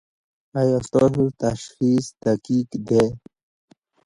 ایا 0.59 0.77
ستاسو 0.87 1.25
تشخیص 1.43 2.05
دقیق 2.21 2.69
دی؟ 2.87 3.03